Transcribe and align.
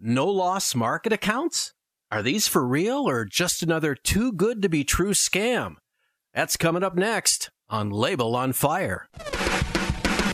No 0.00 0.28
loss 0.28 0.76
market 0.76 1.12
accounts? 1.12 1.74
Are 2.12 2.22
these 2.22 2.46
for 2.46 2.64
real 2.64 3.08
or 3.08 3.24
just 3.24 3.64
another 3.64 3.96
too 3.96 4.30
good 4.30 4.62
to 4.62 4.68
be 4.68 4.84
true 4.84 5.10
scam? 5.10 5.74
That's 6.32 6.56
coming 6.56 6.84
up 6.84 6.94
next 6.94 7.50
on 7.68 7.90
Leibel 7.90 8.36
on 8.36 8.52
Fire. 8.52 9.08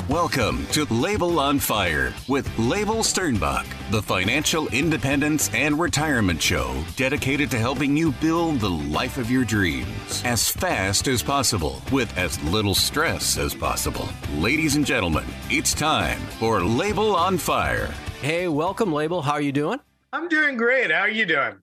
Welcome 0.07 0.67
to 0.73 0.85
Leibel 0.85 1.39
on 1.39 1.59
Fire 1.59 2.13
with 2.29 2.47
Leibel 2.59 3.03
Sternbach, 3.03 3.65
the 3.91 4.03
financial 4.03 4.69
independence 4.69 5.49
and 5.55 5.81
retirement 5.81 6.43
show 6.43 6.85
dedicated 6.97 7.51
to 7.53 7.59
helping 7.59 7.97
you 7.97 8.13
build 8.13 8.61
the 8.61 8.69
life 8.69 9.17
of 9.17 9.31
your 9.31 9.47
dreams 9.47 10.23
as 10.27 10.47
fast 10.47 11.09
as 11.09 11.23
possible 11.23 11.81
with 11.91 12.15
as 12.19 12.39
little 12.45 12.75
stress 12.75 13.39
as 13.39 13.55
possible. 13.55 14.11
Ladies 14.35 14.77
and 14.77 14.85
gentlemen, 14.85 15.25
it's 15.49 15.73
time 15.73 16.21
for 16.39 16.61
Leibel 16.61 17.15
on 17.15 17.39
Fire. 17.39 17.95
Hey, 18.25 18.49
welcome, 18.49 18.89
Leibel. 18.89 19.23
How 19.23 19.33
are 19.33 19.41
you 19.43 19.53
doing? 19.53 19.81
I'm 20.11 20.31
doing 20.31 20.57
great. 20.57 20.91
How 20.91 21.01
are 21.01 21.11
you 21.11 21.27
doing? 21.27 21.57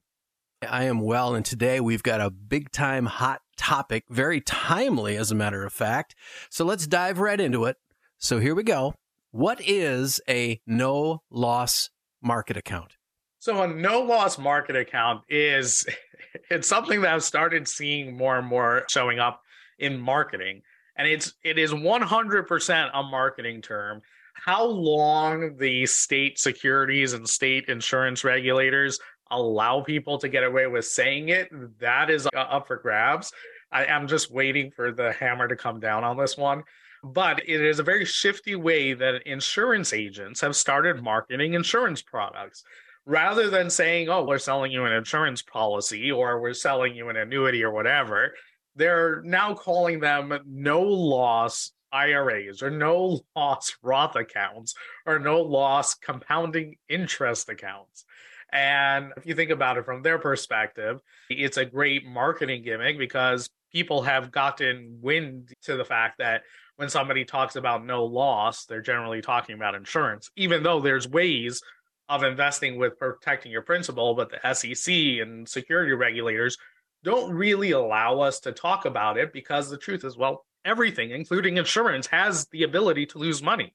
I 0.62 0.84
am 0.84 1.00
well, 1.00 1.34
and 1.34 1.44
today 1.44 1.80
we've 1.80 2.04
got 2.04 2.20
a 2.20 2.30
big 2.30 2.70
time 2.70 3.06
hot 3.06 3.40
topic, 3.56 4.04
very 4.08 4.40
timely, 4.40 5.16
as 5.16 5.32
a 5.32 5.34
matter 5.34 5.64
of 5.64 5.72
fact. 5.72 6.14
So 6.50 6.64
let's 6.64 6.86
dive 6.86 7.18
right 7.18 7.40
into 7.40 7.64
it. 7.64 7.78
So 8.18 8.38
here 8.38 8.54
we 8.54 8.62
go. 8.62 8.94
What 9.32 9.60
is 9.60 10.20
a 10.28 10.60
no 10.64 11.22
loss 11.32 11.90
market 12.22 12.56
account? 12.56 12.96
So 13.40 13.60
a 13.62 13.66
no 13.66 14.00
loss 14.00 14.38
market 14.38 14.76
account 14.76 15.22
is 15.28 15.84
it's 16.48 16.68
something 16.68 17.00
that 17.00 17.12
I've 17.12 17.24
started 17.24 17.66
seeing 17.66 18.16
more 18.16 18.38
and 18.38 18.46
more 18.46 18.84
showing 18.88 19.18
up 19.18 19.42
in 19.80 20.00
marketing. 20.00 20.62
And 20.94 21.08
it's 21.08 21.34
it 21.42 21.58
is 21.58 21.72
100% 21.72 22.90
a 22.94 23.02
marketing 23.02 23.62
term 23.62 24.02
how 24.34 24.64
long 24.64 25.56
the 25.56 25.86
state 25.86 26.38
securities 26.38 27.12
and 27.12 27.28
state 27.28 27.66
insurance 27.68 28.24
regulators 28.24 28.98
allow 29.30 29.80
people 29.80 30.18
to 30.18 30.28
get 30.28 30.44
away 30.44 30.66
with 30.66 30.84
saying 30.84 31.30
it, 31.30 31.48
that 31.80 32.10
is 32.10 32.28
up 32.36 32.66
for 32.66 32.76
grabs. 32.76 33.32
I 33.70 33.86
am 33.86 34.06
just 34.06 34.30
waiting 34.30 34.70
for 34.70 34.92
the 34.92 35.12
hammer 35.12 35.48
to 35.48 35.56
come 35.56 35.80
down 35.80 36.04
on 36.04 36.16
this 36.16 36.36
one. 36.36 36.64
But 37.04 37.40
it 37.48 37.60
is 37.60 37.78
a 37.78 37.84
very 37.84 38.04
shifty 38.04 38.54
way 38.54 38.94
that 38.94 39.26
insurance 39.26 39.92
agents 39.92 40.40
have 40.40 40.54
started 40.54 41.02
marketing 41.02 41.54
insurance 41.54 42.00
products. 42.00 42.62
Rather 43.06 43.50
than 43.50 43.68
saying, 43.70 44.08
oh, 44.08 44.24
we're 44.24 44.38
selling 44.38 44.70
you 44.70 44.84
an 44.84 44.92
insurance 44.92 45.42
policy 45.42 46.12
or 46.12 46.40
we're 46.40 46.52
selling 46.52 46.94
you 46.94 47.08
an 47.08 47.16
annuity 47.16 47.64
or 47.64 47.72
whatever, 47.72 48.32
they're 48.76 49.20
now 49.22 49.54
calling 49.54 49.98
them 49.98 50.38
no 50.46 50.80
loss 50.80 51.72
IRAs 51.92 52.62
or 52.62 52.70
no 52.70 53.20
loss 53.36 53.76
Roth 53.82 54.16
accounts 54.16 54.74
or 55.06 55.18
no 55.18 55.40
loss 55.40 55.94
compounding 55.94 56.76
interest 56.88 57.48
accounts. 57.48 58.04
And 58.52 59.12
if 59.16 59.24
you 59.26 59.34
think 59.34 59.50
about 59.50 59.78
it 59.78 59.86
from 59.86 60.02
their 60.02 60.18
perspective, 60.18 61.00
it's 61.30 61.56
a 61.56 61.64
great 61.64 62.04
marketing 62.04 62.62
gimmick 62.62 62.98
because 62.98 63.48
people 63.72 64.02
have 64.02 64.30
gotten 64.30 64.98
wind 65.00 65.52
to 65.62 65.76
the 65.76 65.84
fact 65.84 66.18
that 66.18 66.42
when 66.76 66.90
somebody 66.90 67.24
talks 67.24 67.56
about 67.56 67.84
no 67.84 68.04
loss, 68.04 68.66
they're 68.66 68.82
generally 68.82 69.22
talking 69.22 69.54
about 69.54 69.74
insurance, 69.74 70.30
even 70.36 70.62
though 70.62 70.80
there's 70.80 71.08
ways 71.08 71.62
of 72.08 72.24
investing 72.24 72.76
with 72.76 72.98
protecting 72.98 73.50
your 73.50 73.62
principal, 73.62 74.14
but 74.14 74.30
the 74.30 74.54
SEC 74.54 74.92
and 74.92 75.48
security 75.48 75.92
regulators 75.92 76.58
don't 77.04 77.32
really 77.32 77.70
allow 77.70 78.20
us 78.20 78.40
to 78.40 78.52
talk 78.52 78.84
about 78.84 79.16
it 79.16 79.32
because 79.32 79.70
the 79.70 79.78
truth 79.78 80.04
is, 80.04 80.16
well, 80.16 80.44
everything, 80.64 81.10
including 81.10 81.56
insurance, 81.56 82.06
has 82.08 82.46
the 82.46 82.62
ability 82.62 83.06
to 83.06 83.18
lose 83.18 83.42
money. 83.42 83.74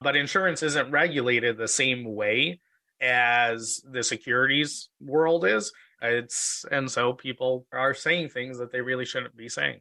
But 0.00 0.16
insurance 0.16 0.62
isn't 0.62 0.90
regulated 0.90 1.56
the 1.56 1.68
same 1.68 2.04
way 2.04 2.60
as 3.00 3.80
the 3.90 4.02
securities 4.02 4.88
world 5.00 5.44
is. 5.44 5.72
It's 6.02 6.64
and 6.70 6.90
so 6.90 7.14
people 7.14 7.66
are 7.72 7.94
saying 7.94 8.28
things 8.28 8.58
that 8.58 8.72
they 8.72 8.80
really 8.80 9.04
shouldn't 9.04 9.36
be 9.36 9.48
saying. 9.48 9.80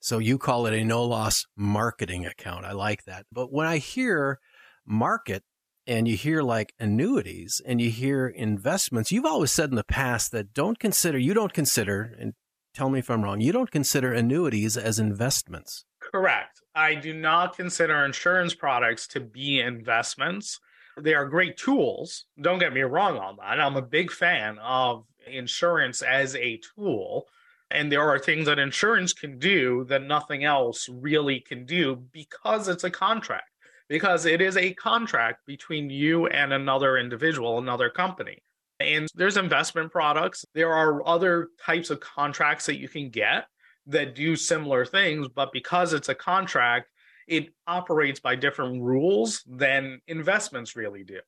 So 0.00 0.18
you 0.18 0.38
call 0.38 0.66
it 0.66 0.74
a 0.74 0.84
no 0.84 1.04
loss 1.04 1.46
marketing 1.56 2.26
account. 2.26 2.64
I 2.64 2.72
like 2.72 3.04
that. 3.04 3.26
But 3.30 3.52
when 3.52 3.66
I 3.66 3.78
hear 3.78 4.40
market 4.86 5.44
and 5.86 6.08
you 6.08 6.16
hear 6.16 6.42
like 6.42 6.74
annuities 6.80 7.60
and 7.64 7.80
you 7.80 7.90
hear 7.90 8.26
investments, 8.26 9.12
you've 9.12 9.26
always 9.26 9.52
said 9.52 9.70
in 9.70 9.76
the 9.76 9.84
past 9.84 10.32
that 10.32 10.54
don't 10.54 10.78
consider, 10.78 11.18
you 11.18 11.34
don't 11.34 11.52
consider, 11.52 12.16
and 12.18 12.34
tell 12.72 12.90
me 12.90 12.98
if 12.98 13.10
I'm 13.10 13.22
wrong, 13.22 13.40
you 13.40 13.52
don't 13.52 13.70
consider 13.70 14.12
annuities 14.12 14.76
as 14.76 14.98
investments. 14.98 15.84
Correct. 16.00 16.60
I 16.74 16.94
do 16.94 17.12
not 17.12 17.56
consider 17.56 18.04
insurance 18.04 18.54
products 18.54 19.06
to 19.08 19.20
be 19.20 19.60
investments. 19.60 20.58
They 20.98 21.14
are 21.14 21.26
great 21.26 21.56
tools. 21.56 22.26
Don't 22.40 22.58
get 22.58 22.72
me 22.72 22.82
wrong 22.82 23.16
on 23.18 23.36
that. 23.36 23.60
I'm 23.60 23.76
a 23.76 23.82
big 23.82 24.10
fan 24.10 24.58
of 24.58 25.04
insurance 25.26 26.02
as 26.02 26.34
a 26.36 26.60
tool. 26.74 27.26
And 27.70 27.90
there 27.90 28.06
are 28.06 28.18
things 28.18 28.46
that 28.46 28.58
insurance 28.58 29.14
can 29.14 29.38
do 29.38 29.84
that 29.88 30.02
nothing 30.02 30.44
else 30.44 30.88
really 30.90 31.40
can 31.40 31.64
do 31.64 31.96
because 32.12 32.68
it's 32.68 32.84
a 32.84 32.90
contract, 32.90 33.48
because 33.88 34.26
it 34.26 34.42
is 34.42 34.58
a 34.58 34.74
contract 34.74 35.46
between 35.46 35.88
you 35.88 36.26
and 36.26 36.52
another 36.52 36.98
individual, 36.98 37.58
another 37.58 37.88
company. 37.88 38.42
And 38.82 39.08
there's 39.14 39.36
investment 39.36 39.90
products. 39.92 40.44
There 40.54 40.72
are 40.72 41.06
other 41.06 41.48
types 41.64 41.90
of 41.90 42.00
contracts 42.00 42.66
that 42.66 42.78
you 42.78 42.88
can 42.88 43.10
get 43.10 43.46
that 43.86 44.14
do 44.14 44.36
similar 44.36 44.84
things, 44.84 45.28
but 45.28 45.52
because 45.52 45.92
it's 45.92 46.08
a 46.08 46.14
contract, 46.14 46.88
it 47.26 47.48
operates 47.66 48.20
by 48.20 48.36
different 48.36 48.82
rules 48.82 49.42
than 49.46 50.00
investments 50.06 50.76
really 50.76 51.04
do. 51.04 51.20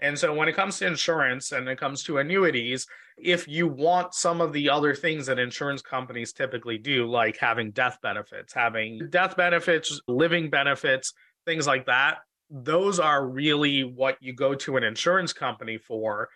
And 0.00 0.18
so 0.18 0.34
when 0.34 0.48
it 0.48 0.56
comes 0.56 0.78
to 0.78 0.86
insurance 0.86 1.52
and 1.52 1.68
it 1.68 1.78
comes 1.78 2.02
to 2.04 2.18
annuities, 2.18 2.86
if 3.16 3.46
you 3.46 3.68
want 3.68 4.14
some 4.14 4.40
of 4.40 4.52
the 4.52 4.68
other 4.68 4.94
things 4.94 5.26
that 5.26 5.38
insurance 5.38 5.80
companies 5.80 6.32
typically 6.32 6.76
do, 6.76 7.06
like 7.06 7.36
having 7.36 7.70
death 7.70 7.98
benefits, 8.02 8.52
having 8.52 9.08
death 9.10 9.36
benefits, 9.36 10.00
living 10.08 10.50
benefits, 10.50 11.12
things 11.46 11.68
like 11.68 11.86
that, 11.86 12.18
those 12.50 12.98
are 12.98 13.26
really 13.26 13.84
what 13.84 14.16
you 14.20 14.34
go 14.34 14.54
to 14.54 14.76
an 14.76 14.82
insurance 14.82 15.32
company 15.32 15.78
for 15.78 16.28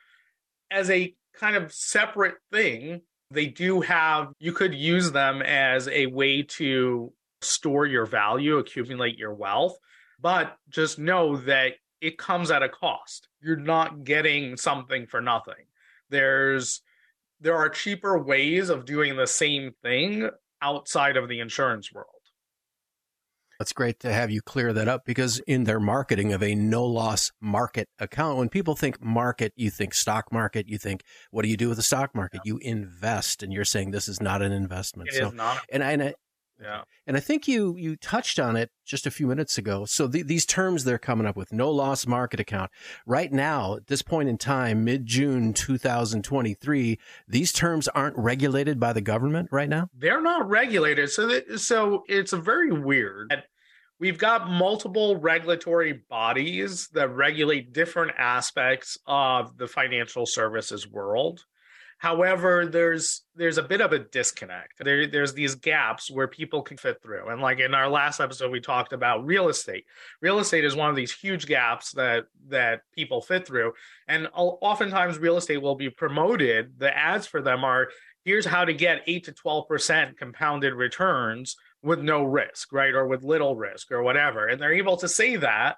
as 0.71 0.91
a 0.91 1.15
kind 1.35 1.57
of 1.57 1.73
separate 1.73 2.37
thing, 2.53 3.03
they 3.31 3.47
do 3.47 3.81
have, 3.81 4.33
you 4.39 4.53
could 4.53 4.75
use 4.75 5.13
them 5.13 5.43
as 5.43 5.89
a 5.89 6.07
way 6.07 6.43
to 6.43 7.13
store 7.43 7.87
your 7.87 8.07
value, 8.07 8.59
accumulate 8.59 9.19
your 9.19 9.35
wealth, 9.35 9.77
but 10.21 10.57
just 10.69 10.99
know 10.99 11.37
that 11.37 11.73
it 12.01 12.19
comes 12.19 12.51
at 12.51 12.63
a 12.63 12.69
cost. 12.69 13.29
You're 13.41 13.57
not 13.57 14.05
getting 14.05 14.57
something 14.57 15.07
for 15.07 15.21
nothing. 15.21 15.55
There's, 16.11 16.83
there 17.41 17.57
are 17.57 17.69
cheaper 17.69 18.19
ways 18.19 18.69
of 18.69 18.85
doing 18.85 19.17
the 19.17 19.27
same 19.27 19.73
thing 19.83 20.31
outside 20.63 21.17
of 21.17 21.29
the 21.29 21.41
insurance 21.41 21.93
world. 21.93 22.16
It's 23.61 23.73
great 23.73 24.01
to 24.01 24.13
have 24.13 24.31
you 24.31 24.43
clear 24.43 24.73
that 24.73 24.89
up 24.89 25.05
because 25.05 25.39
in 25.41 25.65
their 25.65 25.81
marketing 25.81 26.33
of 26.33 26.43
a 26.43 26.55
no 26.55 26.85
loss 26.85 27.33
market 27.41 27.89
account, 27.99 28.39
when 28.39 28.49
people 28.49 28.77
think 28.77 29.03
market, 29.03 29.53
you 29.57 29.71
think 29.71 29.95
stock 29.95 30.33
market, 30.33 30.69
you 30.69 30.79
think, 30.79 31.03
what 31.31 31.43
do 31.43 31.49
you 31.49 31.57
do 31.57 31.69
with 31.69 31.77
the 31.77 31.83
stock 31.83 32.15
market? 32.15 32.43
Yeah. 32.45 32.53
You 32.53 32.59
invest 32.59 33.43
and 33.43 33.53
you're 33.53 33.65
saying 33.65 33.91
this 33.91 34.09
is 34.09 34.21
not 34.21 34.43
an 34.43 34.53
investment. 34.53 35.09
It 35.11 35.15
so, 35.15 35.29
is 35.29 35.35
not. 35.35 35.65
And 35.71 35.83
I, 35.83 35.93
and 35.93 36.03
I, 36.03 36.15
yeah. 36.61 36.83
And 37.07 37.17
I 37.17 37.21
think 37.21 37.47
you 37.47 37.77
you 37.77 37.97
touched 37.97 38.39
on 38.39 38.57
it 38.57 38.71
just 38.85 39.07
a 39.07 39.11
few 39.11 39.27
minutes 39.27 39.59
ago. 39.59 39.85
So 39.85 40.07
the, 40.07 40.23
these 40.23 40.47
terms 40.47 40.85
they're 40.85 40.99
coming 40.99 41.27
up 41.27 41.37
with 41.37 41.53
no 41.53 41.71
loss 41.71 42.07
market 42.07 42.41
account 42.41 42.71
right 43.07 43.33
now 43.33 43.77
at 43.77 43.89
this 43.89 44.03
point 44.03 44.29
in 44.29 44.39
time, 44.39 44.85
mid 44.85 45.07
June 45.07 45.53
2023, 45.53 46.99
these 47.29 47.53
terms 47.53 47.89
aren't 47.89 48.17
regulated 48.17 48.81
by 48.81 48.93
the 48.93 49.01
government 49.01 49.49
right 49.53 49.69
now. 49.69 49.89
They're 49.95 50.23
not 50.23 50.49
regulated. 50.49 51.11
So 51.11 51.27
that, 51.27 51.61
so 51.61 52.05
it's 52.09 52.33
a 52.33 52.39
very 52.39 52.73
weird. 52.73 53.33
We've 53.99 54.19
got 54.19 54.51
multiple 54.51 55.17
regulatory 55.17 56.05
bodies 56.11 56.89
that 56.89 57.15
regulate 57.15 57.73
different 57.73 58.13
aspects 58.19 58.99
of 59.07 59.57
the 59.57 59.67
financial 59.67 60.27
services 60.27 60.87
world. 60.87 61.45
However, 61.99 62.67
there's 62.67 63.23
there's 63.35 63.57
a 63.57 63.63
bit 63.63 63.81
of 63.81 63.93
a 63.93 63.99
disconnect. 63.99 64.85
There, 64.85 65.07
there's 65.07 65.33
these 65.33 65.55
gaps 65.55 66.11
where 66.11 66.29
people 66.29 66.61
can 66.63 66.77
fit 66.77 67.03
through. 67.03 67.29
And 67.29 67.41
like 67.41 67.59
in 67.59 67.75
our 67.75 67.89
last 67.89 68.21
episode, 68.21 68.53
we 68.53 68.61
talked 68.61 68.93
about 68.93 69.25
real 69.25 69.49
estate. 69.49 69.87
Real 70.21 70.39
estate 70.39 70.65
is 70.65 70.77
one 70.77 70.91
of 70.91 70.97
these 70.97 71.13
huge 71.13 71.47
gaps 71.47 71.93
that 71.93 72.27
that 72.49 72.83
people 72.95 73.23
fit 73.23 73.47
through. 73.47 73.73
And 74.07 74.29
oftentimes, 74.35 75.19
real 75.19 75.39
estate 75.39 75.63
will 75.63 75.75
be 75.75 75.89
promoted. 75.89 76.79
The 76.79 76.95
ads 76.95 77.27
for 77.27 77.41
them 77.41 77.65
are 77.65 77.89
here's 78.25 78.45
how 78.45 78.67
to 78.67 78.75
get 78.75 79.03
eight 79.07 79.25
to 79.25 79.33
twelve 79.33 79.67
percent 79.67 80.19
compounded 80.19 80.75
returns 80.75 81.57
with 81.83 82.01
no 82.01 82.25
risk, 82.25 82.75
right, 82.75 82.95
or 82.95 83.07
with 83.07 83.23
little 83.23 83.57
risk, 83.57 83.91
or 83.91 84.03
whatever. 84.03 84.49
And 84.49 84.61
they're 84.61 84.75
able 84.75 84.99
to 84.99 85.09
say 85.09 85.37
that 85.37 85.77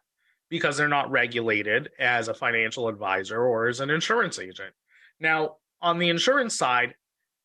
because 0.48 0.76
they're 0.76 0.88
not 0.88 1.12
regulated 1.12 1.90
as 1.98 2.26
a 2.26 2.34
financial 2.34 2.88
advisor 2.88 3.40
or 3.40 3.68
as 3.68 3.80
an 3.80 3.90
insurance 3.90 4.38
agent. 4.38 4.74
Now, 5.20 5.56
on 5.80 5.98
the 5.98 6.08
insurance 6.08 6.56
side, 6.56 6.94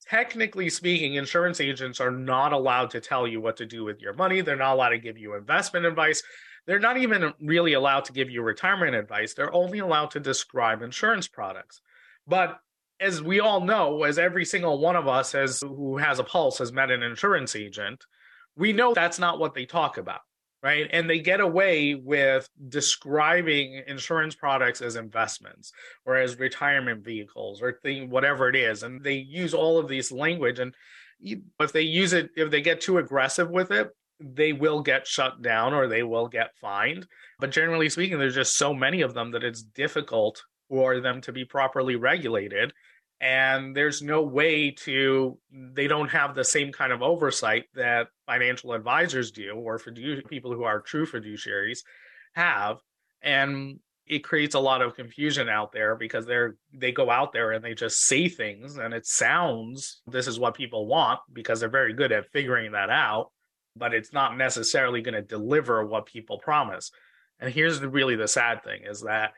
technically 0.09 0.69
speaking, 0.69 1.15
insurance 1.15 1.61
agents 1.61 1.99
are 1.99 2.11
not 2.11 2.53
allowed 2.53 2.89
to 2.91 2.99
tell 2.99 3.27
you 3.27 3.39
what 3.39 3.57
to 3.57 3.65
do 3.65 3.83
with 3.83 4.01
your 4.01 4.13
money. 4.13 4.41
They're 4.41 4.55
not 4.55 4.73
allowed 4.73 4.89
to 4.89 4.97
give 4.97 5.17
you 5.17 5.35
investment 5.35 5.85
advice. 5.85 6.21
they're 6.65 6.79
not 6.79 6.97
even 6.97 7.33
really 7.41 7.73
allowed 7.73 8.05
to 8.05 8.13
give 8.13 8.29
you 8.29 8.41
retirement 8.41 8.95
advice. 8.95 9.33
They're 9.33 9.53
only 9.53 9.79
allowed 9.79 10.11
to 10.11 10.19
describe 10.19 10.81
insurance 10.81 11.27
products. 11.27 11.81
But 12.25 12.59
as 12.99 13.21
we 13.21 13.39
all 13.41 13.61
know, 13.61 14.03
as 14.03 14.17
every 14.17 14.45
single 14.45 14.79
one 14.79 14.95
of 14.95 15.07
us 15.07 15.33
has 15.33 15.59
who 15.61 15.97
has 15.97 16.19
a 16.19 16.23
pulse 16.23 16.59
has 16.59 16.71
met 16.71 16.89
an 16.91 17.03
insurance 17.03 17.55
agent, 17.55 18.05
we 18.55 18.71
know 18.71 18.93
that's 18.93 19.19
not 19.19 19.39
what 19.39 19.53
they 19.53 19.65
talk 19.65 19.97
about, 19.97 20.21
right? 20.63 20.87
And 20.91 21.09
they 21.09 21.19
get 21.19 21.41
away 21.41 21.93
with 21.93 22.49
describing 22.69 23.83
insurance 23.85 24.33
products 24.33 24.81
as 24.81 24.95
investments 24.95 25.73
or 26.05 26.15
as 26.15 26.39
retirement 26.39 27.03
vehicles 27.03 27.61
or 27.61 27.73
thing, 27.73 28.09
whatever 28.09 28.47
it 28.47 28.55
is. 28.55 28.81
And 28.81 29.03
they 29.03 29.15
use 29.15 29.53
all 29.53 29.77
of 29.77 29.89
these 29.89 30.11
language. 30.11 30.59
And 30.59 30.73
if 31.21 31.73
they 31.73 31.81
use 31.81 32.13
it, 32.13 32.29
if 32.37 32.49
they 32.49 32.61
get 32.61 32.79
too 32.79 32.97
aggressive 32.97 33.51
with 33.51 33.71
it, 33.71 33.89
they 34.21 34.53
will 34.53 34.81
get 34.81 35.05
shut 35.05 35.41
down 35.41 35.73
or 35.73 35.87
they 35.87 36.03
will 36.03 36.29
get 36.29 36.55
fined. 36.61 37.07
But 37.39 37.51
generally 37.51 37.89
speaking, 37.89 38.17
there's 38.17 38.35
just 38.35 38.55
so 38.55 38.73
many 38.73 39.01
of 39.01 39.13
them 39.13 39.31
that 39.31 39.43
it's 39.43 39.61
difficult 39.61 40.41
for 40.69 41.01
them 41.01 41.19
to 41.21 41.33
be 41.33 41.43
properly 41.43 41.97
regulated 41.97 42.73
and 43.23 43.73
there's 43.73 44.01
no 44.01 44.21
way 44.21 44.71
to 44.71 45.37
they 45.49 45.87
don't 45.87 46.09
have 46.09 46.35
the 46.35 46.43
same 46.43 46.73
kind 46.73 46.91
of 46.91 47.01
oversight 47.01 47.63
that 47.73 48.09
financial 48.25 48.73
advisors 48.73 49.31
do 49.31 49.53
or 49.55 49.79
fidu- 49.79 50.27
people 50.27 50.53
who 50.53 50.63
are 50.63 50.81
true 50.81 51.05
fiduciaries 51.05 51.79
have. 52.33 52.79
And 53.21 53.79
it 54.05 54.25
creates 54.25 54.55
a 54.55 54.59
lot 54.59 54.81
of 54.81 54.97
confusion 54.97 55.47
out 55.47 55.71
there 55.71 55.95
because 55.95 56.25
they're 56.25 56.57
they 56.73 56.91
go 56.91 57.09
out 57.09 57.31
there 57.31 57.53
and 57.53 57.63
they 57.63 57.73
just 57.73 58.01
say 58.01 58.27
things 58.27 58.75
and 58.75 58.93
it 58.93 59.05
sounds 59.05 60.01
this 60.05 60.27
is 60.27 60.37
what 60.37 60.53
people 60.53 60.85
want 60.85 61.21
because 61.31 61.61
they're 61.61 61.69
very 61.69 61.93
good 61.93 62.11
at 62.11 62.29
figuring 62.33 62.73
that 62.73 62.89
out 62.89 63.29
but 63.75 63.93
it's 63.93 64.11
not 64.11 64.37
necessarily 64.37 65.01
going 65.01 65.13
to 65.13 65.21
deliver 65.21 65.85
what 65.85 66.05
people 66.05 66.37
promise. 66.37 66.91
And 67.39 67.51
here's 67.51 67.79
the, 67.79 67.89
really 67.89 68.15
the 68.15 68.27
sad 68.27 68.63
thing 68.63 68.81
is 68.83 69.01
that 69.01 69.33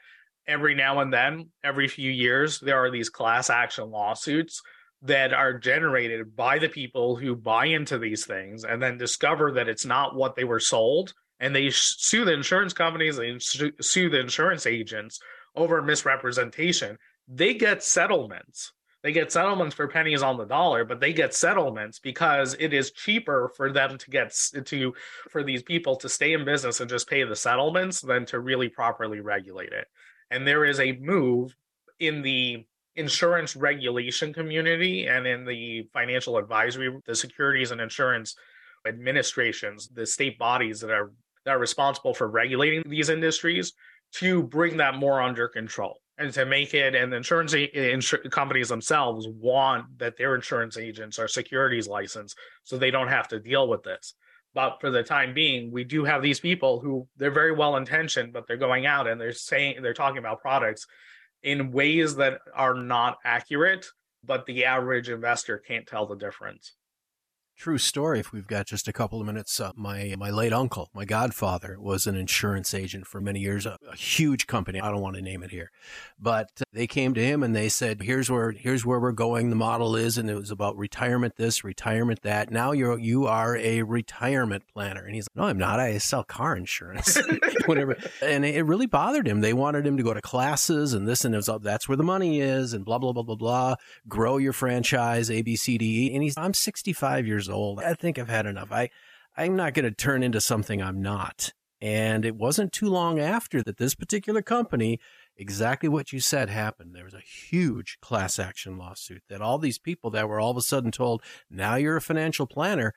every 0.47 0.75
now 0.75 0.99
and 0.99 1.13
then, 1.13 1.49
every 1.63 1.87
few 1.87 2.11
years, 2.11 2.59
there 2.59 2.77
are 2.77 2.91
these 2.91 3.09
class 3.09 3.49
action 3.49 3.89
lawsuits 3.89 4.61
that 5.01 5.33
are 5.33 5.57
generated 5.57 6.35
by 6.35 6.57
the 6.57 6.69
people 6.69 7.15
who 7.15 7.35
buy 7.35 7.65
into 7.65 7.97
these 7.97 8.25
things 8.25 8.63
and 8.63 8.81
then 8.81 8.97
discover 8.97 9.51
that 9.51 9.69
it's 9.69 9.85
not 9.85 10.15
what 10.15 10.35
they 10.35 10.43
were 10.43 10.59
sold. 10.59 11.13
And 11.39 11.55
they 11.55 11.69
sue 11.69 12.25
the 12.25 12.33
insurance 12.33 12.73
companies, 12.73 13.17
they 13.17 13.37
sue 13.39 14.09
the 14.09 14.19
insurance 14.19 14.65
agents 14.65 15.19
over 15.55 15.81
misrepresentation. 15.81 16.97
They 17.27 17.53
get 17.53 17.83
settlements. 17.83 18.71
They 19.03 19.11
get 19.11 19.31
settlements 19.31 19.75
for 19.75 19.87
pennies 19.87 20.23
on 20.23 20.37
the 20.37 20.45
dollar, 20.45 20.83
but 20.83 20.99
they 20.99 21.13
get 21.13 21.35
settlements 21.35 21.99
because 21.99 22.55
it 22.59 22.73
is 22.73 22.89
cheaper 22.89 23.51
for 23.55 23.71
them 23.71 23.99
to 23.99 24.09
get 24.09 24.35
to 24.65 24.93
for 25.29 25.43
these 25.43 25.61
people 25.61 25.95
to 25.97 26.09
stay 26.09 26.33
in 26.33 26.43
business 26.43 26.79
and 26.79 26.89
just 26.89 27.07
pay 27.07 27.23
the 27.23 27.35
settlements 27.35 28.01
than 28.01 28.25
to 28.25 28.39
really 28.39 28.67
properly 28.67 29.19
regulate 29.19 29.73
it. 29.73 29.85
And 30.31 30.47
there 30.47 30.65
is 30.65 30.79
a 30.79 30.93
move 30.93 31.55
in 31.99 32.21
the 32.21 32.65
insurance 32.95 33.55
regulation 33.55 34.33
community 34.33 35.07
and 35.07 35.27
in 35.27 35.45
the 35.45 35.87
financial 35.93 36.37
advisory, 36.37 36.97
the 37.05 37.15
securities 37.15 37.71
and 37.71 37.81
insurance 37.81 38.35
administrations, 38.87 39.89
the 39.89 40.05
state 40.05 40.37
bodies 40.37 40.79
that 40.81 40.91
are 40.91 41.11
that 41.45 41.51
are 41.51 41.59
responsible 41.59 42.13
for 42.13 42.27
regulating 42.27 42.83
these 42.87 43.09
industries 43.09 43.73
to 44.13 44.43
bring 44.43 44.77
that 44.77 44.95
more 44.95 45.21
under 45.21 45.47
control 45.47 45.99
and 46.17 46.33
to 46.33 46.45
make 46.45 46.73
it 46.73 46.95
and 46.95 47.11
the 47.11 47.17
insurance 47.17 47.53
insur- 47.53 48.29
companies 48.31 48.69
themselves 48.69 49.27
want 49.27 49.85
that 49.97 50.17
their 50.17 50.35
insurance 50.35 50.77
agents 50.77 51.19
are 51.19 51.27
securities 51.27 51.87
licensed 51.87 52.37
so 52.63 52.77
they 52.77 52.91
don't 52.91 53.09
have 53.09 53.27
to 53.27 53.39
deal 53.39 53.67
with 53.67 53.83
this 53.83 54.15
but 54.55 54.79
for 54.79 54.89
the 54.89 55.03
time 55.03 55.33
being, 55.33 55.69
we 55.69 55.83
do 55.83 56.05
have 56.05 56.23
these 56.23 56.39
people 56.39 56.79
who 56.79 57.07
they're 57.17 57.29
very 57.29 57.51
well 57.51 57.75
intentioned, 57.75 58.31
but 58.31 58.47
they're 58.47 58.55
going 58.55 58.85
out 58.85 59.05
and 59.05 59.19
they're 59.19 59.33
saying 59.33 59.81
they're 59.81 59.93
talking 59.93 60.17
about 60.17 60.41
products 60.41 60.87
in 61.43 61.73
ways 61.73 62.15
that 62.15 62.39
are 62.55 62.73
not 62.73 63.17
accurate, 63.25 63.85
but 64.23 64.45
the 64.45 64.63
average 64.63 65.09
investor 65.09 65.57
can't 65.57 65.85
tell 65.85 66.07
the 66.07 66.15
difference. 66.15 66.71
True 67.57 67.77
story. 67.77 68.19
If 68.19 68.33
we've 68.33 68.45
got 68.45 68.65
just 68.65 68.89
a 68.89 68.93
couple 68.93 69.21
of 69.21 69.25
minutes, 69.25 69.61
uh, 69.61 69.71
my 69.77 70.13
my 70.17 70.29
late 70.29 70.51
uncle, 70.51 70.89
my 70.93 71.05
godfather, 71.05 71.77
was 71.79 72.05
an 72.05 72.13
insurance 72.13 72.73
agent 72.73 73.07
for 73.07 73.21
many 73.21 73.39
years. 73.39 73.65
A, 73.65 73.77
a, 73.89 73.95
huge 73.95 74.45
company. 74.45 74.81
I 74.81 74.91
don't 74.91 74.99
want 74.99 75.15
to 75.15 75.21
name 75.21 75.41
it 75.41 75.51
here, 75.51 75.71
but 76.19 76.49
they 76.73 76.85
came 76.85 77.13
to 77.13 77.25
him 77.25 77.43
and 77.43 77.55
they 77.55 77.69
said, 77.69 78.01
"Here's 78.01 78.29
where 78.29 78.51
here's 78.51 78.85
where 78.85 78.99
we're 78.99 79.13
going. 79.13 79.51
The 79.51 79.55
model 79.55 79.95
is, 79.95 80.17
and 80.17 80.29
it 80.29 80.35
was 80.35 80.51
about 80.51 80.77
retirement 80.77 81.37
this, 81.37 81.63
retirement 81.63 82.23
that. 82.23 82.51
Now 82.51 82.73
you're 82.73 82.99
you 82.99 83.25
are 83.25 83.55
a 83.55 83.83
retirement 83.83 84.63
planner." 84.67 85.05
And 85.05 85.15
he's 85.15 85.25
like, 85.33 85.41
"No, 85.41 85.47
I'm 85.47 85.57
not. 85.57 85.79
I 85.79 85.97
sell 85.99 86.25
car 86.25 86.57
insurance, 86.57 87.17
whatever." 87.67 87.95
And 88.21 88.43
it 88.45 88.65
really 88.65 88.85
bothered 88.85 89.27
him. 89.27 89.39
They 89.39 89.53
wanted 89.53 89.87
him 89.87 89.95
to 89.95 90.03
go 90.03 90.13
to 90.13 90.21
classes 90.21 90.93
and 90.93 91.07
this 91.07 91.23
and 91.23 91.33
it 91.33 91.37
was, 91.37 91.49
that's 91.61 91.87
where 91.87 91.95
the 91.95 92.03
money 92.03 92.41
is, 92.41 92.73
and 92.73 92.83
blah 92.83 92.99
blah 92.99 93.13
blah 93.13 93.23
blah 93.23 93.35
blah. 93.35 93.75
Grow 94.09 94.35
your 94.35 94.53
franchise, 94.53 95.31
A 95.31 95.41
B 95.41 95.55
C 95.55 95.77
D 95.77 96.07
E. 96.07 96.13
And 96.13 96.21
he's, 96.21 96.37
I'm 96.37 96.53
65 96.53 97.25
years 97.25 97.44
years 97.47 97.53
old. 97.53 97.79
I 97.79 97.93
think 97.93 98.19
I've 98.19 98.29
had 98.29 98.45
enough. 98.45 98.71
I, 98.71 98.89
I'm 99.37 99.55
not 99.55 99.73
going 99.73 99.85
to 99.85 99.91
turn 99.91 100.23
into 100.23 100.41
something 100.41 100.81
I'm 100.81 101.01
not. 101.01 101.53
And 101.81 102.25
it 102.25 102.35
wasn't 102.35 102.71
too 102.71 102.89
long 102.89 103.19
after 103.19 103.61
that 103.63 103.77
this 103.77 103.95
particular 103.95 104.41
company, 104.41 104.99
exactly 105.35 105.89
what 105.89 106.13
you 106.13 106.19
said 106.19 106.49
happened. 106.49 106.95
There 106.95 107.03
was 107.03 107.13
a 107.13 107.19
huge 107.19 107.97
class 108.01 108.39
action 108.39 108.77
lawsuit 108.77 109.23
that 109.29 109.41
all 109.41 109.59
these 109.59 109.77
people 109.77 110.09
that 110.11 110.29
were 110.29 110.39
all 110.39 110.51
of 110.51 110.57
a 110.57 110.61
sudden 110.61 110.91
told, 110.91 111.21
now 111.49 111.75
you're 111.75 111.97
a 111.97 112.01
financial 112.01 112.47
planner. 112.47 112.93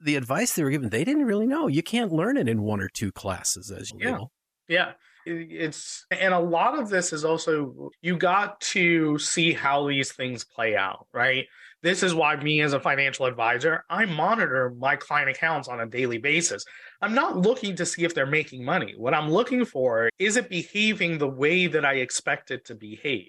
The 0.00 0.16
advice 0.16 0.54
they 0.54 0.64
were 0.64 0.70
given, 0.70 0.88
they 0.88 1.04
didn't 1.04 1.26
really 1.26 1.46
know. 1.46 1.68
You 1.68 1.82
can't 1.82 2.12
learn 2.12 2.36
it 2.36 2.48
in 2.48 2.62
one 2.62 2.80
or 2.80 2.88
two 2.88 3.12
classes, 3.12 3.70
as 3.70 3.90
you 3.92 3.98
yeah. 4.00 4.10
know. 4.10 4.30
Yeah. 4.66 4.92
It's, 5.26 6.06
and 6.10 6.32
a 6.32 6.40
lot 6.40 6.78
of 6.78 6.88
this 6.88 7.12
is 7.12 7.24
also, 7.24 7.90
you 8.00 8.16
got 8.16 8.60
to 8.60 9.18
see 9.18 9.52
how 9.52 9.88
these 9.88 10.12
things 10.12 10.44
play 10.44 10.76
out, 10.76 11.06
right? 11.12 11.46
This 11.86 12.02
is 12.02 12.16
why 12.16 12.34
me 12.34 12.62
as 12.62 12.72
a 12.72 12.80
financial 12.80 13.26
advisor, 13.26 13.84
I 13.88 14.06
monitor 14.06 14.74
my 14.76 14.96
client 14.96 15.30
accounts 15.30 15.68
on 15.68 15.78
a 15.78 15.86
daily 15.86 16.18
basis. 16.18 16.64
I'm 17.00 17.14
not 17.14 17.36
looking 17.36 17.76
to 17.76 17.86
see 17.86 18.02
if 18.02 18.12
they're 18.12 18.26
making 18.26 18.64
money. 18.64 18.94
What 18.96 19.14
I'm 19.14 19.30
looking 19.30 19.64
for 19.64 20.10
is 20.18 20.36
it 20.36 20.50
behaving 20.50 21.18
the 21.18 21.28
way 21.28 21.68
that 21.68 21.84
I 21.84 21.98
expect 21.98 22.50
it 22.50 22.64
to 22.64 22.74
behave? 22.74 23.28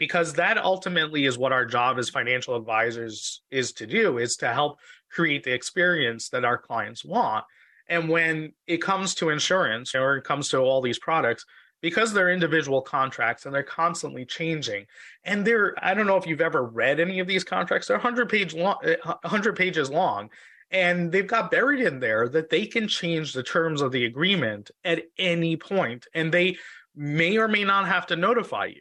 Because 0.00 0.32
that 0.32 0.58
ultimately 0.58 1.26
is 1.26 1.38
what 1.38 1.52
our 1.52 1.64
job 1.64 1.96
as 2.00 2.10
financial 2.10 2.56
advisors 2.56 3.40
is 3.52 3.70
to 3.74 3.86
do 3.86 4.18
is 4.18 4.34
to 4.38 4.52
help 4.52 4.80
create 5.08 5.44
the 5.44 5.54
experience 5.54 6.28
that 6.30 6.44
our 6.44 6.58
clients 6.58 7.04
want. 7.04 7.44
And 7.88 8.08
when 8.08 8.52
it 8.66 8.78
comes 8.78 9.14
to 9.14 9.28
insurance 9.28 9.94
or 9.94 10.16
it 10.16 10.24
comes 10.24 10.48
to 10.48 10.58
all 10.58 10.82
these 10.82 10.98
products, 10.98 11.44
because 11.82 12.12
they're 12.12 12.30
individual 12.30 12.80
contracts 12.80 13.44
and 13.44 13.54
they're 13.54 13.62
constantly 13.62 14.24
changing. 14.24 14.86
And 15.24 15.44
they're 15.44 15.74
i 15.82 15.92
don't 15.92 16.06
know 16.06 16.16
if 16.16 16.26
you've 16.26 16.40
ever 16.40 16.64
read 16.64 17.00
any 17.00 17.18
of 17.18 17.26
these 17.26 17.44
contracts 17.44 17.88
they're 17.88 17.98
100 17.98 18.28
page 18.30 18.54
long 18.54 18.76
100 19.04 19.54
eh, 19.54 19.56
pages 19.56 19.90
long. 19.90 20.30
And 20.70 21.12
they've 21.12 21.26
got 21.26 21.50
buried 21.50 21.80
in 21.80 22.00
there 22.00 22.28
that 22.30 22.48
they 22.48 22.64
can 22.64 22.88
change 22.88 23.34
the 23.34 23.42
terms 23.42 23.82
of 23.82 23.92
the 23.92 24.06
agreement 24.06 24.70
at 24.84 25.02
any 25.18 25.58
point 25.58 26.06
and 26.14 26.32
they 26.32 26.56
may 26.96 27.36
or 27.36 27.48
may 27.48 27.64
not 27.64 27.86
have 27.86 28.06
to 28.06 28.16
notify 28.16 28.66
you. 28.66 28.80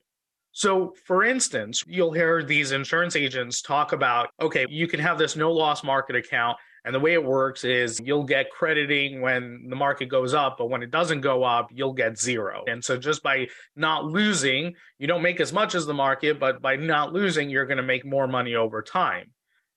So, 0.53 0.93
for 1.05 1.23
instance, 1.23 1.83
you'll 1.87 2.11
hear 2.11 2.43
these 2.43 2.71
insurance 2.71 3.15
agents 3.15 3.61
talk 3.61 3.93
about 3.93 4.29
okay, 4.39 4.65
you 4.69 4.87
can 4.87 4.99
have 4.99 5.17
this 5.17 5.35
no 5.35 5.51
loss 5.51 5.83
market 5.83 6.15
account 6.15 6.57
and 6.83 6.95
the 6.95 6.99
way 6.99 7.13
it 7.13 7.23
works 7.23 7.63
is 7.63 7.99
you'll 8.03 8.23
get 8.23 8.49
crediting 8.49 9.21
when 9.21 9.67
the 9.69 9.75
market 9.75 10.07
goes 10.07 10.33
up, 10.33 10.55
but 10.57 10.69
when 10.69 10.81
it 10.81 10.89
doesn't 10.89 11.21
go 11.21 11.43
up, 11.43 11.69
you'll 11.71 11.93
get 11.93 12.17
zero. 12.17 12.63
And 12.67 12.83
so 12.83 12.97
just 12.97 13.21
by 13.21 13.47
not 13.75 14.05
losing, 14.05 14.73
you 14.97 15.07
don't 15.07 15.21
make 15.21 15.39
as 15.39 15.53
much 15.53 15.75
as 15.75 15.85
the 15.85 15.93
market, 15.93 16.39
but 16.39 16.61
by 16.61 16.77
not 16.77 17.13
losing, 17.13 17.49
you're 17.49 17.67
going 17.67 17.77
to 17.77 17.83
make 17.83 18.03
more 18.03 18.27
money 18.27 18.55
over 18.55 18.81
time. 18.81 19.31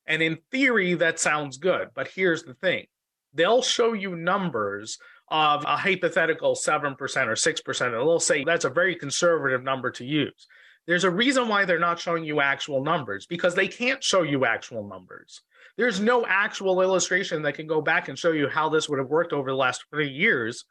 And 0.06 0.23
in 0.23 0.38
theory, 0.50 0.94
that 0.94 1.20
sounds 1.20 1.58
good. 1.58 1.88
But 1.94 2.08
here's 2.08 2.42
the 2.42 2.54
thing 2.54 2.87
they'll 3.34 3.62
show 3.62 3.92
you 3.92 4.16
numbers 4.16 4.99
of 5.28 5.64
a 5.64 5.76
hypothetical 5.76 6.54
7% 6.54 6.92
or 6.92 7.06
6%, 7.06 7.84
and 7.84 7.94
they'll 7.94 8.20
say 8.20 8.44
that's 8.44 8.64
a 8.64 8.70
very 8.70 8.94
conservative 8.94 9.62
number 9.62 9.90
to 9.92 10.04
use. 10.04 10.46
There's 10.87 11.04
a 11.04 11.11
reason 11.11 11.49
why 11.49 11.64
they're 11.64 11.78
not 11.78 11.99
showing 11.99 12.25
you 12.25 12.40
actual 12.40 12.84
numbers 12.84 13.26
because 13.26 13.54
they 13.54 13.68
can't 13.68 14.04
show 14.04 14.23
you 14.23 14.44
actual 14.44 14.87
numbers. 14.87 15.42
There's 15.76 16.00
no 16.00 16.25
actual 16.26 16.80
illustration 16.80 17.42
that 17.42 17.54
can 17.54 17.66
go 17.66 17.80
back 17.80 18.09
and 18.09 18.18
show 18.18 18.33
you 18.33 18.49
how 18.49 18.68
this 18.68 18.88
would 18.88 18.99
have 18.99 19.09
worked 19.09 19.33
over 19.33 19.50
the 19.50 19.56
last 19.56 19.85
three 19.90 20.11
years 20.11 20.64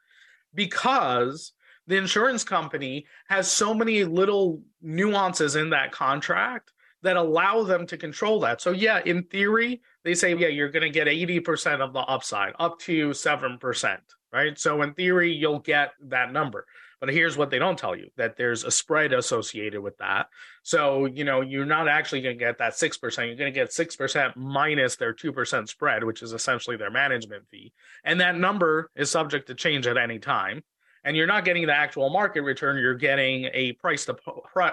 because 0.54 1.54
the 1.88 1.98
insurance 1.98 2.44
company 2.44 3.06
has 3.28 3.50
so 3.50 3.74
many 3.74 4.04
little 4.06 4.62
nuances 4.82 5.56
in 5.56 5.72
that 5.72 5.92
contract 5.92 6.72
that 7.02 7.18
allow 7.18 7.64
them 7.64 7.86
to 7.88 7.98
control 7.98 8.40
that. 8.40 8.62
So, 8.62 8.72
yeah, 8.72 9.02
in 9.06 9.24
theory, 9.24 9.82
they 10.04 10.14
say, 10.14 10.34
yeah, 10.36 10.48
you're 10.48 10.72
going 10.72 10.84
to 10.84 10.90
get 10.90 11.08
80% 11.08 11.82
of 11.82 11.92
the 11.92 12.00
upside, 12.00 12.54
up 12.60 12.80
to 12.80 13.10
7%, 13.10 13.98
right? 14.32 14.58
So, 14.58 14.82
in 14.82 14.94
theory, 14.94 15.34
you'll 15.34 15.60
get 15.60 15.92
that 16.08 16.32
number. 16.32 16.66
But 17.04 17.14
here's 17.14 17.36
what 17.36 17.50
they 17.50 17.60
don't 17.60 17.78
tell 17.78 17.98
you 17.98 18.08
that 18.16 18.38
there's 18.38 18.64
a 18.64 18.72
spread 18.72 19.12
associated 19.12 19.82
with 19.82 19.98
that. 19.98 20.28
So, 20.62 21.04
you 21.06 21.26
know, 21.26 21.42
you're 21.42 21.66
not 21.66 21.90
actually 21.90 22.22
going 22.22 22.40
to 22.40 22.46
get 22.46 22.60
that 22.60 22.76
6%. 22.76 23.28
You're 23.28 23.36
going 23.36 23.52
to 23.54 23.60
get 23.60 23.72
6% 23.72 24.38
minus 24.38 24.96
their 24.96 25.14
2% 25.14 25.68
spread, 25.68 26.06
which 26.06 26.22
is 26.22 26.32
essentially 26.32 26.78
their 26.78 26.90
management 26.90 27.44
fee. 27.52 27.74
And 28.06 28.22
that 28.22 28.38
number 28.38 28.90
is 28.96 29.12
subject 29.12 29.48
to 29.48 29.54
change 29.54 29.86
at 29.86 29.98
any 29.98 30.18
time. 30.18 30.64
And 31.04 31.18
you're 31.18 31.28
not 31.28 31.44
getting 31.44 31.68
the 31.68 31.76
actual 31.76 32.10
market 32.10 32.44
return. 32.44 32.78
You're 32.78 32.96
getting 32.96 33.50
a 33.54 33.74
price 33.74 34.06
to 34.06 34.16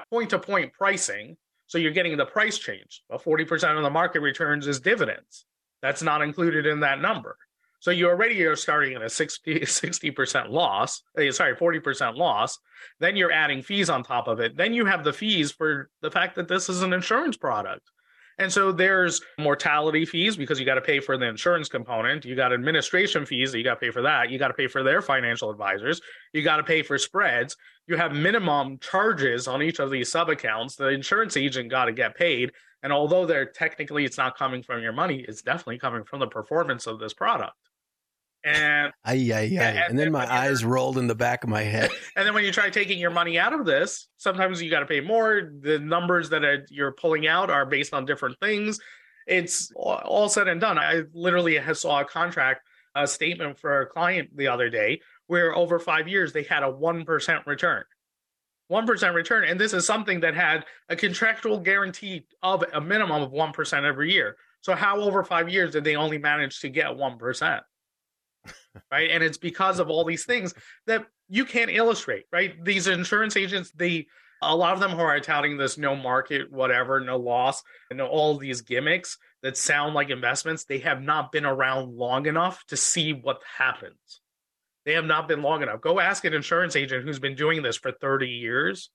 point 0.09 0.31
to 0.31 0.39
point 0.39 0.73
pricing. 0.73 1.37
So 1.67 1.79
you're 1.79 1.91
getting 1.91 2.17
the 2.17 2.27
price 2.27 2.59
change. 2.59 3.03
But 3.09 3.25
40% 3.25 3.77
of 3.77 3.83
the 3.83 3.91
market 3.91 4.21
returns 4.21 4.69
is 4.69 4.79
dividends. 4.79 5.47
That's 5.83 6.01
not 6.01 6.23
included 6.23 6.65
in 6.65 6.79
that 6.79 7.01
number. 7.01 7.37
So 7.81 7.91
you 7.91 8.09
already 8.09 8.43
are 8.45 8.57
starting 8.57 8.95
at 8.95 9.03
a 9.03 9.09
60, 9.09 9.61
60% 9.61 10.51
loss, 10.51 11.03
eh, 11.19 11.31
sorry, 11.31 11.57
40% 11.57 12.17
loss. 12.17 12.59
Then 13.01 13.17
you're 13.17 13.33
adding 13.33 13.63
fees 13.63 13.91
on 13.91 14.03
top 14.03 14.29
of 14.29 14.39
it. 14.39 14.57
Then 14.57 14.75
you 14.75 14.85
have 14.85 15.03
the 15.03 15.13
fees 15.13 15.51
for 15.51 15.89
the 16.03 16.11
fact 16.11 16.37
that 16.37 16.47
this 16.47 16.69
is 16.69 16.83
an 16.83 16.93
insurance 16.93 17.37
product. 17.37 17.91
And 18.39 18.51
so 18.51 18.73
there's 18.73 19.21
mortality 19.39 20.07
fees 20.07 20.35
because 20.35 20.59
you 20.59 20.65
got 20.65 20.77
to 20.77 20.81
pay 20.81 20.99
for 20.99 21.19
the 21.19 21.27
insurance 21.27 21.69
component. 21.69 22.25
You 22.25 22.35
got 22.35 22.55
administration 22.55 23.27
fees 23.27 23.53
that 23.53 23.59
you 23.59 23.65
got 23.65 23.75
to 23.75 23.81
pay 23.81 23.91
for 23.91 24.01
that. 24.03 24.31
You 24.31 24.39
got 24.39 24.49
to 24.49 24.55
pay 24.55 24.67
for 24.67 24.83
their 24.83 25.03
financial 25.03 25.51
advisors. 25.51 26.01
You 26.33 26.43
got 26.43 26.57
to 26.57 26.63
pay 26.63 26.83
for 26.83 26.97
spreads. 26.97 27.55
You 27.87 27.97
have 27.97 28.13
minimum 28.15 28.79
charges 28.79 29.47
on 29.47 29.63
each 29.63 29.79
of 29.79 29.91
these 29.91 30.11
sub 30.11 30.31
accounts. 30.31 30.77
The 30.77 30.89
insurance 30.89 31.37
agent 31.37 31.71
got 31.71 31.87
to 31.87 31.93
get 31.93 32.17
paid. 32.17 32.53
And 32.83 32.95
although 32.95 33.27
they're 33.27 33.45
technically 33.45 34.07
it's 34.07 34.17
not 34.17 34.39
coming 34.39 34.63
from 34.63 34.83
your 34.83 34.93
money, 34.93 35.23
it's 35.29 35.43
definitely 35.43 35.79
coming 35.79 36.05
from 36.05 36.21
the 36.21 36.27
performance 36.27 36.87
of 36.87 36.99
this 36.99 37.13
product. 37.13 37.70
And 38.45 38.93
ay, 39.05 39.33
ay, 39.33 39.35
ay. 39.35 39.65
And, 39.65 39.79
and, 39.91 39.99
then 39.99 40.11
my 40.11 40.31
eyes 40.33 40.65
rolled 40.65 40.97
in 40.97 41.07
the 41.07 41.15
back 41.15 41.45
of 41.45 41.51
my 41.51 41.63
head. 41.63 41.91
And 42.17 42.27
then 42.27 42.35
when 42.35 42.45
you 42.45 42.53
try 42.53 42.71
taking 42.71 42.99
your 42.99 43.11
money 43.11 43.39
out 43.39 43.53
of 43.53 43.67
this, 43.67 44.09
sometimes 44.17 44.63
you 44.63 44.71
got 44.71 44.81
to 44.81 44.87
pay 44.87 45.01
more. 45.01 45.51
The 45.61 45.79
numbers 45.79 46.31
that 46.31 46.45
are, 46.45 46.67
you're 46.71 46.93
pulling 46.93 47.27
out 47.27 47.51
are 47.51 47.67
based 47.67 47.93
on 47.93 48.07
different 48.07 48.39
things. 48.41 48.81
It's 49.27 49.71
all 49.77 50.29
said 50.29 50.49
and 50.49 50.61
done. 50.61 50.79
I 50.79 51.03
literally 51.13 51.61
saw 51.75 52.01
a 52.01 52.05
contract, 52.05 52.67
a 52.95 53.07
statement 53.07 53.59
for 53.59 53.83
a 53.83 53.87
client 53.87 54.37
the 54.37 54.49
other 54.49 54.71
day 54.71 55.01
where 55.27 55.55
over 55.55 55.79
five 55.79 56.09
years 56.09 56.33
they 56.33 56.43
had 56.43 56.63
a 56.63 56.73
1% 56.73 57.47
return. 57.47 57.85
1% 58.71 59.15
return. 59.15 59.45
And 59.45 59.61
this 59.61 59.73
is 59.73 59.87
something 59.87 60.21
that 60.21 60.35
had 60.35 60.65
a 60.89 60.97
contractual 60.97 61.59
guarantee 61.59 62.27
of 62.43 62.65
a 62.73 62.81
minimum 62.81 63.23
of 63.23 63.33
1% 63.33 63.85
every 63.85 64.13
year. 64.13 64.37
So, 64.61 64.75
how 64.75 65.01
over 65.01 65.25
five 65.25 65.49
years 65.49 65.73
did 65.73 65.85
they 65.85 65.97
only 65.97 66.19
manage 66.19 66.61
to 66.61 66.69
get 66.69 66.87
1%? 66.87 67.61
Right? 68.91 69.11
And 69.11 69.23
it's 69.23 69.39
because 69.39 69.79
of 69.79 69.91
all 69.91 70.05
these 70.05 70.25
things 70.25 70.55
that 70.87 71.07
you 71.29 71.45
can't 71.45 71.71
illustrate, 71.71 72.25
right? 72.33 72.63
These 72.65 72.87
insurance 72.87 73.37
agents, 73.37 73.71
they 73.75 74.07
a 74.43 74.57
lot 74.57 74.73
of 74.73 74.81
them 74.81 74.93
who 74.93 75.01
are 75.01 75.21
touting 75.21 75.57
this 75.57 75.77
no 75.77 75.95
market, 75.95 76.51
whatever, 76.51 77.01
no 77.01 77.19
loss, 77.19 77.63
and 77.91 78.01
all 78.01 78.37
these 78.37 78.63
gimmicks 78.63 79.19
that 79.43 79.57
sound 79.57 79.95
like 79.95 80.11
investments, 80.11 80.65
they 80.65 80.79
have 80.79 81.03
not 81.03 81.33
been 81.33 81.45
around 81.45 81.95
long 81.95 82.27
enough 82.27 82.65
to 82.69 82.77
see 82.77 83.13
what 83.13 83.41
happens. 83.59 84.21
They 84.87 84.95
have 84.95 85.05
not 85.05 85.29
been 85.29 85.43
long 85.43 85.63
enough. 85.63 85.81
Go 85.81 86.01
ask 86.01 86.25
an 86.25 86.35
insurance 86.35 86.75
agent 86.75 87.05
who's 87.05 87.19
been 87.19 87.35
doing 87.35 87.63
this 87.63 87.77
for 87.77 87.93
30 87.93 88.29
years, 88.29 88.91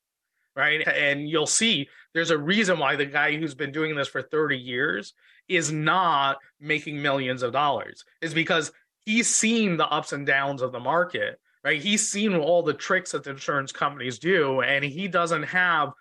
right? 0.55 0.85
And 0.87 1.29
you'll 1.29 1.45
see 1.45 1.87
there's 2.13 2.31
a 2.31 2.37
reason 2.37 2.79
why 2.79 2.95
the 2.95 3.05
guy 3.05 3.37
who's 3.37 3.53
been 3.53 3.71
doing 3.71 3.95
this 3.95 4.07
for 4.07 4.23
30 4.23 4.57
years 4.57 5.13
is 5.47 5.71
not 5.71 6.37
making 6.59 7.01
millions 7.01 7.43
of 7.43 7.53
dollars. 7.53 8.03
Is 8.21 8.33
because 8.33 8.71
he's 9.05 9.33
seen 9.33 9.77
the 9.77 9.87
ups 9.87 10.13
and 10.13 10.25
downs 10.25 10.61
of 10.61 10.71
the 10.71 10.79
market, 10.79 11.39
right? 11.63 11.81
He's 11.81 12.09
seen 12.09 12.35
all 12.35 12.63
the 12.63 12.73
tricks 12.73 13.11
that 13.11 13.23
the 13.23 13.31
insurance 13.31 13.71
companies 13.71 14.19
do, 14.19 14.61
and 14.61 14.83
he 14.83 15.07
doesn't 15.07 15.43
have 15.43 15.91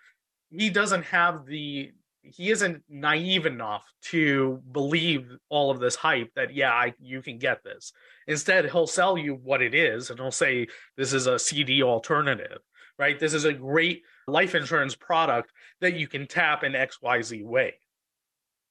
he 0.49 0.69
doesn't 0.69 1.03
have 1.03 1.45
the 1.45 1.91
he 2.21 2.49
isn't 2.49 2.81
naive 2.89 3.45
enough 3.45 3.85
to 4.01 4.59
believe 4.71 5.29
all 5.49 5.69
of 5.69 5.79
this 5.79 5.95
hype 5.95 6.33
that 6.35 6.55
yeah 6.55 6.71
I, 6.71 6.93
you 6.99 7.21
can 7.21 7.37
get 7.37 7.63
this. 7.63 7.93
Instead 8.27 8.69
he'll 8.71 8.87
sell 8.87 9.17
you 9.17 9.35
what 9.35 9.61
it 9.61 9.75
is 9.75 10.09
and 10.09 10.19
he'll 10.19 10.31
say 10.31 10.67
this 10.97 11.13
is 11.13 11.27
a 11.27 11.39
cd 11.39 11.83
alternative 11.83 12.59
right? 12.97 13.19
This 13.19 13.33
is 13.33 13.43
a 13.43 13.51
great 13.51 14.03
life 14.25 14.55
insurance 14.55 14.95
product 14.95 15.51
that 15.81 15.95
you 15.95 16.07
can 16.07 16.27
tap 16.27 16.63
in 16.63 16.71
xyz 16.71 17.43
way 17.43 17.75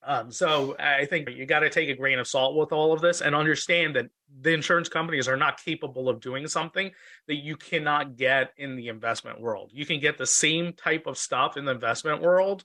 um, 0.07 0.31
so 0.31 0.77
I 0.79 1.07
think 1.07 1.29
you 1.31 1.47
got 1.47 1.61
to 1.61 1.71
take 1.71 1.89
a 1.89 1.95
grain 1.95 2.19
of 2.19 2.27
salt 2.27 2.57
with 2.57 2.73
all 2.73 2.93
of 2.93 3.01
this 3.01 3.21
and 3.21 3.35
understand 3.35 3.97
that 3.97 4.11
the 4.41 4.53
insurance 4.53 4.89
companies 4.89 5.29
are 5.29 5.37
not 5.37 5.63
capable 5.63 6.09
of 6.09 6.21
doing 6.21 6.47
something 6.47 6.91
that 7.27 7.37
you 7.37 7.57
cannot 7.57 8.17
get 8.17 8.53
in 8.57 8.77
the 8.77 8.89
investment 8.89 9.41
world. 9.41 9.71
You 9.73 9.87
can 9.87 10.01
get 10.01 10.19
the 10.19 10.27
same 10.27 10.73
type 10.73 11.07
of 11.07 11.19
stuff 11.19 11.57
in 11.57 11.65
the 11.65 11.73
investment 11.73 12.23
world 12.23 12.65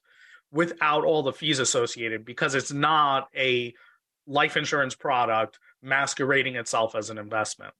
without 0.51 1.05
all 1.05 1.23
the 1.23 1.33
fees 1.33 1.59
associated 1.59 2.25
because 2.25 2.55
it's 2.55 2.71
not 2.71 3.29
a 3.35 3.73
life 4.27 4.57
insurance 4.57 4.95
product 4.95 5.59
masquerading 5.81 6.55
itself 6.55 6.95
as 6.95 7.09
an 7.09 7.17
investment. 7.17 7.73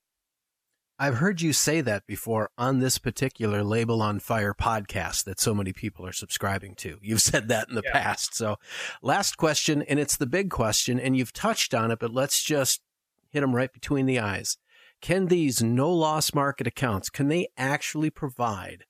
I've 1.01 1.15
heard 1.15 1.41
you 1.41 1.53
say 1.53 1.79
that 1.79 2.06
before 2.06 2.50
on 2.58 2.79
this 2.79 2.98
particular 2.98 3.62
Leibel 3.62 4.01
on 4.01 4.20
Fire 4.20 4.53
podcast 4.53 5.24
that 5.24 5.39
so 5.39 5.56
many 5.56 5.72
people 5.72 6.06
are 6.06 6.12
subscribing 6.12 6.75
to. 6.75 7.00
You've 7.01 7.22
said 7.32 7.48
that 7.48 7.70
in 7.70 7.75
the 7.75 7.84
yeah. 7.86 7.94
past. 7.94 8.36
So, 8.36 8.58
last 9.01 9.38
question, 9.38 9.82
and 9.84 9.98
it's 9.98 10.18
the 10.18 10.25
big 10.25 10.50
question, 10.50 11.00
and 11.00 11.15
you've 11.15 11.32
touched 11.32 11.74
on 11.74 11.89
it, 11.89 12.00
but 12.00 12.13
let's 12.13 12.44
just 12.44 12.82
hit 13.29 13.39
them 13.39 13.56
right 13.56 13.72
between 13.72 14.08
the 14.08 14.20
eyes. 14.20 14.58
Can 15.01 15.27
these 15.27 15.63
no 15.63 15.89
loss 15.89 16.34
market 16.34 16.68
accounts 16.68 17.10
can 17.10 17.29
they 17.29 17.48
actually 17.58 18.10
provide 18.10 18.84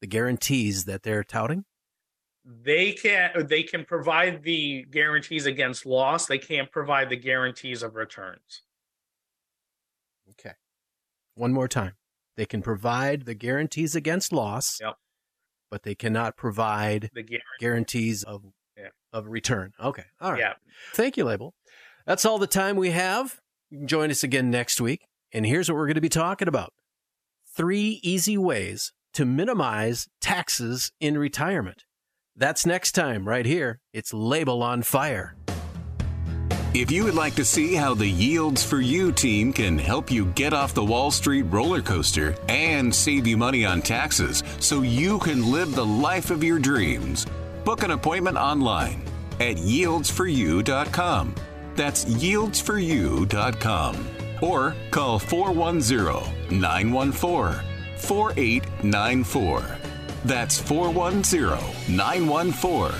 the 0.00 0.06
guarantees 0.06 0.86
that 0.86 1.02
they're 1.02 1.22
touting? 1.22 1.66
They 2.46 2.92
can 2.92 3.46
they 3.46 3.62
can 3.62 3.84
provide 3.84 4.42
the 4.42 4.86
guarantees 4.90 5.44
against 5.44 5.84
loss. 5.84 6.26
They 6.26 6.38
can't 6.38 6.70
provide 6.70 7.10
the 7.10 7.16
guarantees 7.16 7.82
of 7.82 7.96
returns. 7.96 8.62
Okay. 10.30 10.54
One 11.36 11.52
more 11.52 11.68
time. 11.68 11.92
They 12.36 12.46
can 12.46 12.62
provide 12.62 13.24
the 13.24 13.34
guarantees 13.34 13.94
against 13.94 14.32
loss, 14.32 14.78
yep. 14.80 14.94
but 15.70 15.84
they 15.84 15.94
cannot 15.94 16.36
provide 16.36 17.10
the 17.14 17.22
guarantee. 17.22 17.42
guarantees 17.60 18.22
of 18.24 18.42
yeah. 18.76 18.88
of 19.12 19.28
return. 19.28 19.72
Okay. 19.80 20.04
All 20.20 20.32
right. 20.32 20.40
Yeah. 20.40 20.54
Thank 20.94 21.16
you, 21.16 21.24
Leibel. 21.24 21.52
That's 22.06 22.24
all 22.24 22.38
the 22.38 22.46
time 22.46 22.76
we 22.76 22.90
have. 22.90 23.40
You 23.70 23.78
can 23.78 23.88
join 23.88 24.10
us 24.10 24.22
again 24.22 24.50
next 24.50 24.80
week. 24.80 25.06
And 25.32 25.46
here's 25.46 25.68
what 25.68 25.76
we're 25.76 25.86
going 25.86 25.94
to 25.94 26.00
be 26.00 26.08
talking 26.08 26.48
about 26.48 26.72
three 27.56 28.00
easy 28.02 28.38
ways 28.38 28.92
to 29.14 29.24
minimize 29.24 30.08
taxes 30.20 30.92
in 31.00 31.18
retirement. 31.18 31.84
That's 32.36 32.66
next 32.66 32.92
time, 32.92 33.26
right 33.26 33.46
here. 33.46 33.80
It's 33.92 34.12
Leibel 34.12 34.60
on 34.60 34.82
Fire. 34.82 35.36
If 36.76 36.90
you 36.90 37.04
would 37.04 37.14
like 37.14 37.34
to 37.36 37.44
see 37.44 37.74
how 37.74 37.94
the 37.94 38.04
Yields 38.04 38.62
for 38.62 38.82
You 38.82 39.10
team 39.10 39.50
can 39.50 39.78
help 39.78 40.10
you 40.10 40.26
get 40.26 40.52
off 40.52 40.74
the 40.74 40.84
Wall 40.84 41.10
Street 41.10 41.44
roller 41.44 41.80
coaster 41.80 42.34
and 42.50 42.94
save 42.94 43.26
you 43.26 43.38
money 43.38 43.64
on 43.64 43.80
taxes 43.80 44.42
so 44.60 44.82
you 44.82 45.18
can 45.20 45.50
live 45.50 45.74
the 45.74 45.86
life 45.86 46.30
of 46.30 46.44
your 46.44 46.58
dreams, 46.58 47.24
book 47.64 47.82
an 47.82 47.92
appointment 47.92 48.36
online 48.36 49.02
at 49.40 49.56
yieldsforyou.com. 49.56 51.34
That's 51.76 52.04
yieldsforyou.com. 52.04 54.08
Or 54.42 54.74
call 54.90 55.18
410 55.18 56.60
914 56.60 57.64
4894. 57.96 59.78
That's 60.26 60.60
410 60.60 61.96
914 61.96 62.92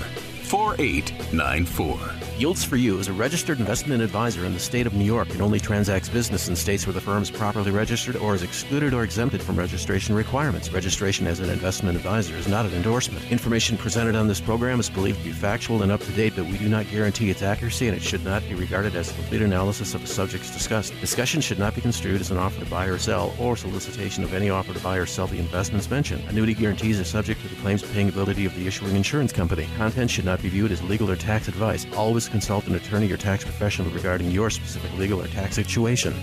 4894. 0.45 2.16
Yields 2.37 2.63
for 2.63 2.75
You 2.75 2.99
is 2.99 3.07
a 3.07 3.13
registered 3.13 3.59
investment 3.59 4.03
advisor 4.03 4.45
in 4.45 4.53
the 4.53 4.59
state 4.59 4.85
of 4.85 4.93
New 4.93 5.03
York 5.03 5.31
and 5.31 5.41
only 5.41 5.59
transacts 5.59 6.07
business 6.07 6.47
in 6.47 6.55
states 6.55 6.85
where 6.85 6.93
the 6.93 7.01
firm 7.01 7.23
is 7.23 7.31
properly 7.31 7.71
registered 7.71 8.15
or 8.15 8.35
is 8.35 8.43
excluded 8.43 8.93
or 8.93 9.03
exempted 9.03 9.41
from 9.41 9.55
registration 9.55 10.13
requirements. 10.13 10.71
Registration 10.71 11.25
as 11.25 11.39
an 11.39 11.49
investment 11.49 11.97
advisor 11.97 12.35
is 12.35 12.47
not 12.47 12.63
an 12.67 12.73
endorsement. 12.75 13.25
Information 13.31 13.75
presented 13.75 14.15
on 14.15 14.27
this 14.27 14.39
program 14.39 14.79
is 14.79 14.87
believed 14.87 15.17
to 15.17 15.23
be 15.25 15.31
factual 15.31 15.81
and 15.81 15.91
up 15.91 15.99
to 16.01 16.11
date, 16.11 16.33
but 16.35 16.45
we 16.45 16.59
do 16.59 16.69
not 16.69 16.87
guarantee 16.91 17.31
its 17.31 17.41
accuracy 17.41 17.87
and 17.87 17.97
it 17.97 18.03
should 18.03 18.23
not 18.23 18.43
be 18.43 18.53
regarded 18.53 18.95
as 18.95 19.09
a 19.09 19.15
complete 19.15 19.41
analysis 19.41 19.95
of 19.95 20.01
the 20.01 20.07
subjects 20.07 20.51
discussed. 20.51 20.93
Discussion 21.01 21.41
should 21.41 21.57
not 21.57 21.73
be 21.73 21.81
construed 21.81 22.21
as 22.21 22.29
an 22.29 22.37
offer 22.37 22.59
to 22.59 22.69
buy 22.69 22.85
or 22.85 22.99
sell 22.99 23.33
or 23.39 23.57
solicitation 23.57 24.23
of 24.23 24.35
any 24.35 24.51
offer 24.51 24.75
to 24.75 24.79
buy 24.81 24.97
or 24.97 25.07
sell 25.07 25.25
the 25.25 25.39
investments 25.39 25.89
mentioned. 25.89 26.23
Annuity 26.29 26.53
guarantees 26.53 26.99
are 26.99 27.03
subject 27.03 27.41
to 27.41 27.47
the 27.47 27.55
claims 27.63 27.81
paying 27.81 28.09
ability 28.09 28.45
of 28.45 28.53
the 28.53 28.67
issuing 28.67 28.95
insurance 28.95 29.33
company. 29.33 29.67
Content 29.75 30.11
should 30.11 30.25
not 30.25 30.39
be 30.39 30.49
viewed 30.49 30.71
as 30.71 30.83
legal 30.83 31.09
or 31.09 31.15
tax 31.15 31.47
advice. 31.47 31.87
Consult 32.29 32.67
an 32.67 32.75
attorney 32.75 33.11
or 33.11 33.17
tax 33.17 33.43
professional 33.43 33.89
regarding 33.91 34.31
your 34.31 34.49
specific 34.49 34.91
legal 34.97 35.21
or 35.21 35.27
tax 35.27 35.55
situation. 35.55 36.13